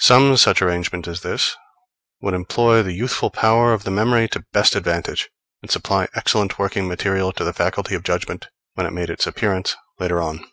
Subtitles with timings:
[0.00, 1.56] Some such arrangement as this
[2.20, 5.30] would employ the youthful power of the memory to best advantage,
[5.62, 9.74] and supply excellent working material to the faculty of judgment, when it made its appearance
[9.98, 10.44] later on.